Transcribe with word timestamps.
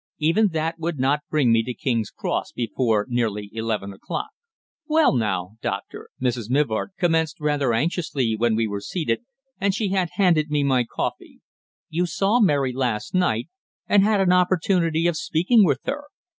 Even 0.17 0.47
that 0.47 0.79
would 0.79 0.97
not 0.97 1.19
bring 1.29 1.51
me 1.51 1.61
to 1.61 1.75
King's 1.75 2.09
Cross 2.09 2.53
before 2.53 3.05
nearly 3.07 3.51
eleven 3.53 3.93
o'clock. 3.93 4.31
"Well 4.87 5.15
now, 5.15 5.57
doctor," 5.61 6.09
Mrs. 6.19 6.49
Mivart 6.49 6.93
commenced 6.97 7.39
rather 7.39 7.71
anxiously 7.71 8.33
when 8.35 8.55
we 8.55 8.65
were 8.67 8.81
seated, 8.81 9.21
and 9.59 9.75
she 9.75 9.89
had 9.89 10.09
handed 10.13 10.49
me 10.49 10.63
my 10.63 10.85
coffee. 10.85 11.41
"You 11.87 12.07
saw 12.07 12.39
Mary 12.39 12.73
last 12.73 13.13
night, 13.13 13.49
and 13.87 14.03
had 14.03 14.19
an 14.19 14.33
opportunity 14.33 15.05
of 15.05 15.17
speaking 15.17 15.63
with 15.63 15.81
her. 15.85 16.05